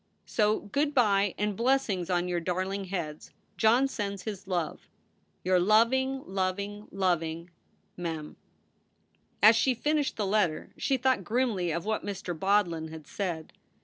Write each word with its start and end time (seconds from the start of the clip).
So 0.25 0.61
good 0.61 0.95
by 0.95 1.35
and 1.37 1.55
blessings 1.55 2.09
on 2.09 2.27
your 2.27 2.39
darling 2.39 2.85
heads. 2.85 3.29
John 3.55 3.87
sends 3.87 4.23
his 4.23 4.47
love. 4.47 4.89
Your 5.43 5.59
loveing, 5.59 6.25
loveing, 6.25 6.87
loveing 6.91 7.51
MEM. 7.95 8.35
As 9.43 9.55
she 9.55 9.75
finished 9.75 10.17
the 10.17 10.25
letter 10.25 10.73
she 10.75 10.97
thought 10.97 11.23
grimly 11.23 11.69
of 11.69 11.85
what 11.85 12.03
Mr. 12.03 12.33
Bodlin 12.35 12.87
had 12.89 13.05
said. 13.05 13.53